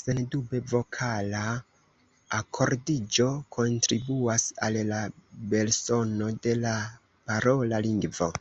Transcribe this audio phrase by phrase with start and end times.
[0.00, 1.40] Sendube vokala
[2.38, 3.26] akordiĝo
[3.58, 5.02] kontribuas al la
[5.56, 6.78] belsono de la
[7.32, 8.34] parola lingvo.